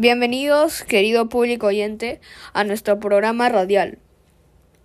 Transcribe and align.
Bienvenidos, 0.00 0.82
querido 0.82 1.28
público 1.28 1.66
oyente, 1.66 2.22
a 2.54 2.64
nuestro 2.64 2.98
programa 2.98 3.50
radial, 3.50 3.98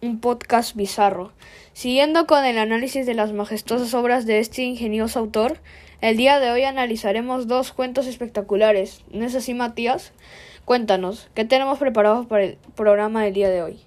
un 0.02 0.20
podcast 0.20 0.76
bizarro. 0.76 1.32
Siguiendo 1.72 2.28
con 2.28 2.44
el 2.44 2.58
análisis 2.58 3.06
de 3.06 3.14
las 3.14 3.32
majestuosas 3.32 3.94
obras 3.94 4.26
de 4.26 4.40
este 4.40 4.64
ingenioso 4.64 5.20
autor, 5.20 5.60
el 6.02 6.18
día 6.18 6.42
de 6.42 6.52
hoy 6.52 6.64
analizaremos 6.64 7.48
dos 7.48 7.72
cuentos 7.72 8.08
espectaculares. 8.08 9.06
¿No 9.10 9.24
es 9.24 9.36
así, 9.36 9.54
Matías? 9.54 10.12
Cuéntanos, 10.66 11.30
¿qué 11.34 11.46
tenemos 11.46 11.80
preparado 11.80 12.28
para 12.28 12.44
el 12.44 12.58
programa 12.76 13.24
del 13.24 13.36
día 13.36 13.50
de 13.50 13.64
hoy? 13.64 13.80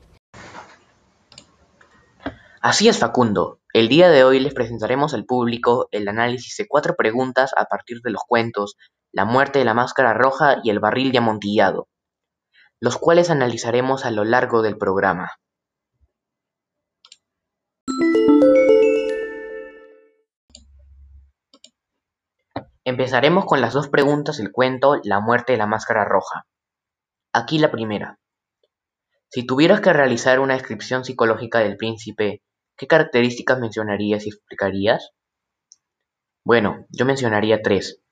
Así 2.62 2.88
es, 2.88 2.96
Facundo. 2.96 3.60
El 3.74 3.88
día 3.88 4.08
de 4.08 4.24
hoy 4.24 4.40
les 4.40 4.54
presentaremos 4.54 5.12
al 5.12 5.26
público 5.26 5.88
el 5.92 6.08
análisis 6.08 6.56
de 6.56 6.66
cuatro 6.66 6.96
preguntas 6.96 7.50
a 7.54 7.66
partir 7.66 8.00
de 8.02 8.12
los 8.12 8.22
cuentos 8.26 8.78
La 9.12 9.24
muerte 9.24 9.58
de 9.58 9.64
la 9.64 9.74
máscara 9.74 10.12
roja 10.12 10.58
y 10.62 10.70
El 10.70 10.80
barril 10.80 11.12
de 11.12 11.18
amontillado, 11.18 11.88
los 12.80 12.98
cuales 12.98 13.30
analizaremos 13.30 14.04
a 14.04 14.10
lo 14.10 14.24
largo 14.24 14.60
del 14.60 14.76
programa. 14.76 15.32
Empezaremos 22.84 23.46
con 23.46 23.60
las 23.60 23.72
dos 23.72 23.88
preguntas 23.88 24.38
del 24.38 24.52
cuento 24.52 24.96
La 25.04 25.20
muerte 25.20 25.52
de 25.52 25.58
la 25.58 25.66
máscara 25.66 26.04
roja. 26.04 26.46
Aquí 27.32 27.58
la 27.58 27.70
primera. 27.70 28.18
Si 29.30 29.46
tuvieras 29.46 29.80
que 29.80 29.92
realizar 29.92 30.40
una 30.40 30.54
descripción 30.54 31.04
psicológica 31.04 31.58
del 31.60 31.76
príncipe, 31.76 32.42
¿qué 32.76 32.86
características 32.86 33.58
mencionarías 33.58 34.26
y 34.26 34.30
explicarías? 34.30 35.10
Bueno, 36.44 36.86
yo 36.90 37.04
mencionaría 37.04 37.60
tres. 37.62 38.02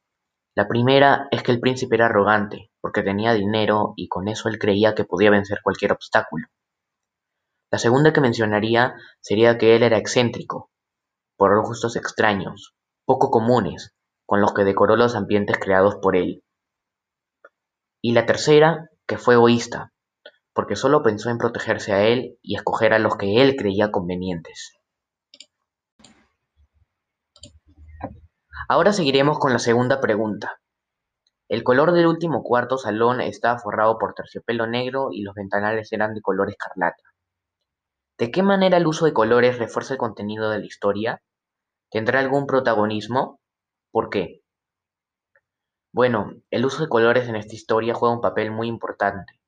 La 0.57 0.67
primera 0.69 1.29
es 1.31 1.43
que 1.43 1.53
el 1.53 1.61
príncipe 1.61 1.97
era 1.97 2.07
arrogante, 2.07 2.71
porque 2.81 3.03
tenía 3.03 3.35
dinero 3.35 3.93
y 3.95 4.09
con 4.09 4.27
eso 4.27 4.49
él 4.49 4.59
creía 4.59 4.95
que 4.95 5.05
podía 5.05 5.31
vencer 5.31 5.61
cualquier 5.63 5.93
obstáculo. 5.93 6.47
La 7.71 7.79
segunda 7.79 8.15
que 8.15 8.23
mencionaría 8.23 8.95
sería 9.21 9.59
que 9.59 9.77
él 9.77 9.83
era 9.83 9.99
excéntrico, 9.99 10.71
por 11.37 11.61
gustos 11.63 11.95
extraños, 11.97 12.75
poco 13.05 13.31
comunes, 13.31 13.95
con 14.25 14.41
los 14.41 14.55
que 14.55 14.65
decoró 14.65 14.97
los 14.97 15.15
ambientes 15.15 15.59
creados 15.59 15.97
por 15.97 16.17
él. 16.17 16.43
Y 18.01 18.15
la 18.15 18.25
tercera, 18.25 18.89
que 19.07 19.19
fue 19.19 19.35
egoísta, 19.35 19.93
porque 20.55 20.75
solo 20.75 21.03
pensó 21.03 21.29
en 21.29 21.37
protegerse 21.37 21.93
a 21.93 22.07
él 22.07 22.39
y 22.41 22.57
escoger 22.57 22.95
a 22.95 22.99
los 22.99 23.17
que 23.17 23.43
él 23.43 23.57
creía 23.57 23.91
convenientes. 23.91 24.79
Ahora 28.69 28.93
seguiremos 28.93 29.39
con 29.39 29.53
la 29.53 29.61
segunda 29.61 30.01
pregunta. 30.01 30.59
El 31.49 31.63
color 31.63 31.93
del 31.93 32.09
último 32.09 32.43
cuarto 32.43 32.79
salón 32.79 33.21
estaba 33.21 33.61
forrado 33.61 33.97
por 33.97 34.15
terciopelo 34.15 34.67
negro 34.67 35.11
y 35.13 35.23
los 35.23 35.37
ventanales 35.37 35.93
eran 35.93 36.15
de 36.15 36.21
color 36.21 36.51
escarlata. 36.51 37.05
¿De 38.19 38.33
qué 38.33 38.43
manera 38.43 38.79
el 38.79 38.89
uso 38.89 39.05
de 39.05 39.13
colores 39.13 39.59
refuerza 39.59 39.95
el 39.95 39.99
contenido 39.99 40.51
de 40.51 40.59
la 40.59 40.65
historia? 40.65 41.23
¿Tendrá 41.93 42.19
algún 42.19 42.49
protagonismo? 42.49 43.39
¿Por 43.93 44.11
qué? 44.11 44.43
Bueno, 45.93 46.33
el 46.51 46.67
uso 46.67 46.83
de 46.83 46.89
colores 46.89 47.29
en 47.29 47.37
esta 47.37 47.55
historia 47.55 47.95
juega 47.95 48.17
un 48.17 48.21
papel 48.21 48.51
muy 48.51 48.67
importante. 48.67 49.41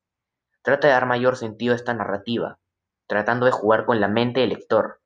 Trata 0.63 0.87
de 0.87 0.93
dar 0.93 1.07
mayor 1.07 1.37
sentido 1.37 1.73
a 1.73 1.77
esta 1.77 1.93
narrativa, 1.93 2.61
tratando 3.09 3.47
de 3.47 3.53
jugar 3.53 3.85
con 3.85 4.01
la 4.01 4.07
mente 4.07 4.41
del 4.41 4.51
lector, 4.51 5.01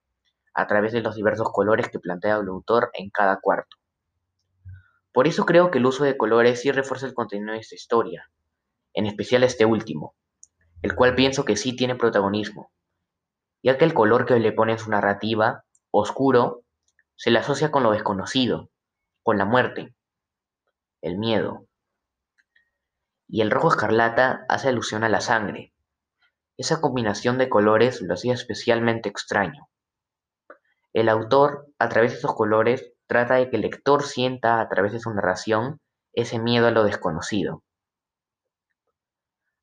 a 0.52 0.66
través 0.66 0.92
de 0.92 1.00
los 1.00 1.14
diversos 1.14 1.50
colores 1.50 1.88
que 1.88 1.98
plantea 1.98 2.36
el 2.36 2.48
autor 2.48 2.90
en 2.92 3.08
cada 3.08 3.40
cuarto. 3.40 3.78
Por 5.12 5.26
eso 5.28 5.44
creo 5.44 5.70
que 5.70 5.78
el 5.78 5.86
uso 5.86 6.04
de 6.04 6.16
colores 6.16 6.60
sí 6.60 6.72
refuerza 6.72 7.06
el 7.06 7.14
contenido 7.14 7.52
de 7.52 7.58
esta 7.58 7.74
historia, 7.74 8.30
en 8.94 9.06
especial 9.06 9.44
este 9.44 9.66
último, 9.66 10.14
el 10.80 10.94
cual 10.94 11.14
pienso 11.14 11.44
que 11.44 11.56
sí 11.56 11.76
tiene 11.76 11.96
protagonismo, 11.96 12.72
ya 13.62 13.76
que 13.76 13.84
el 13.84 13.94
color 13.94 14.24
que 14.24 14.38
le 14.38 14.52
pone 14.52 14.72
en 14.72 14.78
su 14.78 14.90
narrativa, 14.90 15.64
oscuro, 15.90 16.64
se 17.14 17.30
le 17.30 17.38
asocia 17.38 17.70
con 17.70 17.82
lo 17.82 17.92
desconocido, 17.92 18.70
con 19.22 19.36
la 19.36 19.44
muerte, 19.44 19.94
el 21.02 21.18
miedo. 21.18 21.66
Y 23.28 23.42
el 23.42 23.50
rojo 23.50 23.68
escarlata 23.68 24.44
hace 24.48 24.68
alusión 24.68 25.04
a 25.04 25.08
la 25.08 25.20
sangre. 25.20 25.72
Esa 26.56 26.80
combinación 26.80 27.38
de 27.38 27.48
colores 27.48 28.00
lo 28.00 28.14
hacía 28.14 28.34
especialmente 28.34 29.08
extraño. 29.08 29.68
El 30.92 31.08
autor, 31.08 31.68
a 31.78 31.88
través 31.88 32.12
de 32.12 32.18
esos 32.18 32.34
colores, 32.34 32.91
trata 33.12 33.34
de 33.34 33.50
que 33.50 33.56
el 33.56 33.62
lector 33.62 34.04
sienta 34.04 34.58
a 34.62 34.68
través 34.70 34.92
de 34.92 34.98
su 34.98 35.12
narración 35.12 35.80
ese 36.14 36.38
miedo 36.38 36.66
a 36.66 36.70
lo 36.70 36.82
desconocido. 36.82 37.62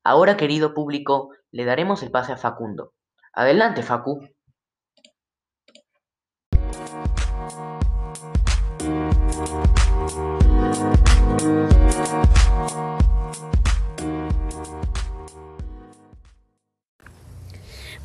Ahora, 0.04 0.36
querido 0.36 0.72
público, 0.72 1.30
le 1.50 1.64
daremos 1.64 2.04
el 2.04 2.12
pase 2.12 2.32
a 2.32 2.36
Facundo. 2.36 2.92
Adelante, 3.32 3.82
Facu. 3.82 4.20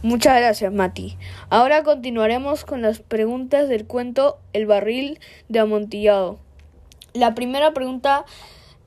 Muchas 0.05 0.37
gracias, 0.37 0.71
Mati. 0.71 1.17
Ahora 1.49 1.81
continuaremos 1.81 2.63
con 2.63 2.83
las 2.83 2.99
preguntas 2.99 3.67
del 3.67 3.87
cuento 3.87 4.37
El 4.53 4.67
barril 4.67 5.19
de 5.49 5.57
amontillado. 5.57 6.37
La 7.13 7.33
primera 7.33 7.73
pregunta 7.73 8.23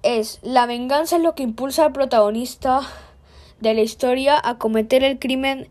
es, 0.04 0.38
¿la 0.42 0.66
venganza 0.66 1.16
es 1.16 1.22
lo 1.22 1.34
que 1.34 1.42
impulsa 1.42 1.86
al 1.86 1.92
protagonista 1.92 2.82
de 3.58 3.74
la 3.74 3.80
historia 3.80 4.40
a 4.40 4.58
cometer 4.58 5.02
el 5.02 5.18
crimen 5.18 5.66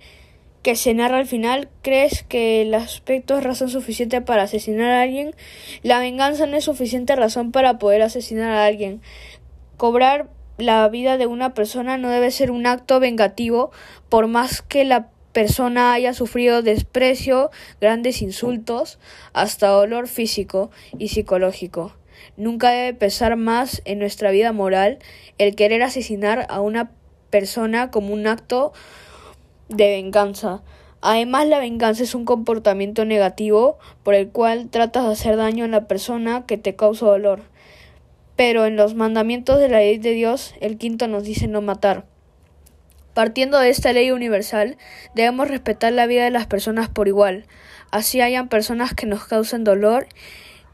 que 0.64 0.76
se 0.76 0.94
narra 0.94 1.20
al 1.20 1.28
final? 1.28 1.70
¿Crees 1.82 2.24
que 2.24 2.64
el 2.64 2.74
aspecto 2.74 3.38
es 3.38 3.46
razón 3.46 3.70
suficiente 3.70 4.20
para 4.20 4.44
asesinar 4.44 4.90
a 4.90 5.02
alguien? 5.04 5.34
La 5.82 6.00
venganza 6.00 6.46
no 6.46 6.58
es 6.58 6.66
suficiente 6.66 7.16
razón 7.16 7.54
para 7.54 7.80
poder 7.80 8.02
asesinar 8.02 8.52
a 8.52 8.66
alguien. 8.66 9.02
Cobrar 9.78 10.28
la 10.58 10.86
vida 10.90 11.18
de 11.18 11.26
una 11.26 11.54
persona 11.54 11.98
no 11.98 12.10
debe 12.10 12.32
ser 12.32 12.52
un 12.52 12.68
acto 12.68 13.00
vengativo 13.00 13.72
por 14.10 14.28
más 14.28 14.62
que 14.62 14.84
la 14.84 15.08
persona 15.38 15.94
haya 15.94 16.16
sufrido 16.16 16.64
desprecio, 16.64 17.52
grandes 17.80 18.24
insultos, 18.24 18.98
hasta 19.34 19.68
dolor 19.68 20.08
físico 20.08 20.72
y 20.98 21.10
psicológico. 21.10 21.94
Nunca 22.38 22.72
debe 22.72 22.96
pesar 22.96 23.36
más 23.36 23.84
en 23.86 24.00
nuestra 24.00 24.32
vida 24.32 24.52
moral 24.52 24.98
el 25.38 25.54
querer 25.54 25.84
asesinar 25.84 26.48
a 26.50 26.60
una 26.60 26.90
persona 27.30 27.92
como 27.92 28.16
un 28.16 28.26
acto 28.26 28.74
de 29.70 29.90
venganza. 29.92 30.64
Además, 31.02 31.46
la 31.46 31.60
venganza 31.60 32.02
es 32.02 32.16
un 32.16 32.26
comportamiento 32.26 33.06
negativo 33.06 33.78
por 34.02 34.16
el 34.16 34.30
cual 34.30 34.70
tratas 34.70 35.06
de 35.06 35.12
hacer 35.12 35.38
daño 35.38 35.66
a 35.66 35.68
la 35.68 35.88
persona 35.88 36.48
que 36.48 36.58
te 36.58 36.76
causa 36.76 37.06
dolor. 37.06 37.42
Pero 38.36 38.66
en 38.66 38.76
los 38.76 38.96
mandamientos 38.96 39.60
de 39.60 39.70
la 39.70 39.78
ley 39.78 40.00
de 40.00 40.14
Dios, 40.14 40.56
el 40.62 40.80
quinto 40.80 41.08
nos 41.08 41.26
dice 41.26 41.48
no 41.48 41.62
matar. 41.62 42.06
Partiendo 43.18 43.58
de 43.58 43.72
esta 43.72 43.94
ley 43.94 44.12
universal, 44.12 44.78
debemos 45.16 45.48
respetar 45.48 45.92
la 45.92 46.06
vida 46.06 46.24
de 46.24 46.30
las 46.30 46.46
personas 46.46 46.88
por 46.88 47.08
igual. 47.08 47.48
Así 47.90 48.22
hayan 48.22 48.48
personas 48.48 48.94
que 48.94 49.08
nos 49.08 49.26
causen 49.26 49.64
dolor, 49.64 50.06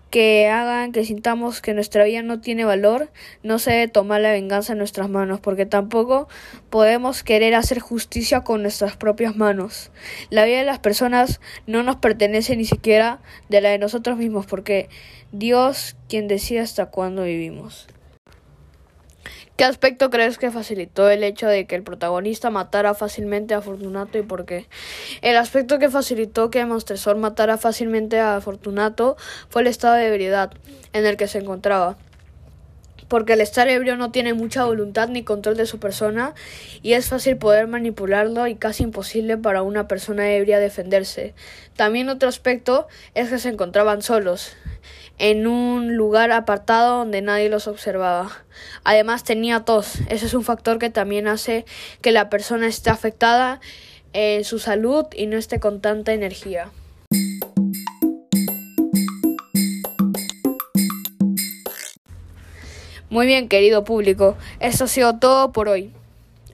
que 0.09 0.49
hagan 0.49 0.91
que 0.91 1.05
sintamos 1.05 1.61
que 1.61 1.73
nuestra 1.73 2.03
vida 2.03 2.21
no 2.21 2.41
tiene 2.41 2.65
valor, 2.65 3.13
no 3.43 3.59
se 3.59 3.71
debe 3.71 3.87
tomar 3.87 4.19
la 4.19 4.33
venganza 4.33 4.73
en 4.73 4.79
nuestras 4.79 5.09
manos, 5.09 5.39
porque 5.39 5.65
tampoco 5.65 6.27
podemos 6.69 7.23
querer 7.23 7.55
hacer 7.55 7.79
justicia 7.79 8.41
con 8.41 8.61
nuestras 8.61 8.97
propias 8.97 9.37
manos. 9.37 9.89
La 10.29 10.43
vida 10.43 10.57
de 10.57 10.65
las 10.65 10.79
personas 10.79 11.39
no 11.65 11.81
nos 11.81 11.95
pertenece 11.95 12.57
ni 12.57 12.65
siquiera 12.65 13.21
de 13.47 13.61
la 13.61 13.69
de 13.69 13.79
nosotros 13.79 14.17
mismos, 14.17 14.47
porque 14.47 14.89
Dios 15.31 15.95
quien 16.09 16.27
decide 16.27 16.59
hasta 16.59 16.87
cuándo 16.87 17.23
vivimos. 17.23 17.87
¿Qué 19.55 19.65
aspecto 19.65 20.09
crees 20.09 20.39
que 20.39 20.49
facilitó 20.49 21.11
el 21.11 21.23
hecho 21.23 21.45
de 21.45 21.67
que 21.67 21.75
el 21.75 21.83
protagonista 21.83 22.49
matara 22.49 22.95
fácilmente 22.95 23.53
a 23.53 23.61
Fortunato 23.61 24.17
y 24.17 24.23
por 24.23 24.45
qué? 24.45 24.65
El 25.21 25.37
aspecto 25.37 25.77
que 25.77 25.91
facilitó 25.91 26.49
que 26.49 26.65
Monstresor 26.65 27.17
matara 27.17 27.59
fácilmente 27.59 28.19
a 28.19 28.41
Fortunato 28.41 29.15
fue 29.49 29.61
el 29.61 29.67
estado 29.67 29.93
de 29.93 30.07
ebriedad 30.07 30.51
en 30.91 31.05
el 31.05 31.17
que 31.17 31.27
se 31.27 31.37
encontraba. 31.37 31.97
Porque 33.13 33.33
el 33.33 33.41
estar 33.41 33.69
ebrio 33.69 33.95
no 33.95 34.09
tiene 34.09 34.33
mucha 34.33 34.65
voluntad 34.65 35.07
ni 35.07 35.21
control 35.21 35.55
de 35.55 35.67
su 35.67 35.77
persona 35.77 36.33
y 36.81 36.93
es 36.93 37.09
fácil 37.09 37.37
poder 37.37 37.67
manipularlo 37.67 38.47
y 38.47 38.55
casi 38.55 38.81
imposible 38.81 39.37
para 39.37 39.61
una 39.61 39.87
persona 39.87 40.31
ebria 40.31 40.57
defenderse. 40.57 41.35
También 41.75 42.09
otro 42.09 42.27
aspecto 42.27 42.87
es 43.13 43.29
que 43.29 43.37
se 43.37 43.49
encontraban 43.49 44.01
solos 44.01 44.55
en 45.19 45.45
un 45.45 45.95
lugar 45.95 46.31
apartado 46.31 46.97
donde 46.97 47.21
nadie 47.21 47.49
los 47.49 47.67
observaba. 47.67 48.31
Además 48.83 49.23
tenía 49.23 49.59
tos. 49.59 49.99
Ese 50.09 50.25
es 50.25 50.33
un 50.33 50.43
factor 50.43 50.79
que 50.79 50.89
también 50.89 51.27
hace 51.27 51.65
que 52.01 52.11
la 52.11 52.31
persona 52.31 52.65
esté 52.65 52.89
afectada 52.89 53.61
en 54.13 54.43
su 54.43 54.57
salud 54.57 55.05
y 55.15 55.27
no 55.27 55.37
esté 55.37 55.59
con 55.59 55.81
tanta 55.81 56.13
energía. 56.13 56.71
Muy 63.13 63.27
bien, 63.27 63.47
querido 63.47 63.83
público, 63.83 64.35
esto 64.59 64.85
ha 64.85 64.87
sido 64.87 65.19
todo 65.19 65.51
por 65.51 65.69
hoy. 65.69 65.91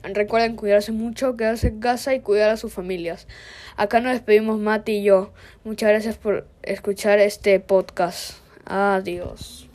Recuerden 0.02 0.56
cuidarse 0.56 0.92
mucho, 0.92 1.34
quedarse 1.34 1.68
en 1.68 1.80
casa 1.80 2.14
y 2.14 2.20
cuidar 2.20 2.50
a 2.50 2.58
sus 2.58 2.70
familias. 2.70 3.26
Acá 3.78 4.00
nos 4.00 4.12
despedimos 4.12 4.58
Mati 4.58 4.98
y 4.98 5.04
yo. 5.04 5.32
Muchas 5.64 5.88
gracias 5.88 6.18
por 6.18 6.46
escuchar 6.62 7.18
este 7.18 7.60
podcast. 7.60 8.34
Adiós. 8.66 9.69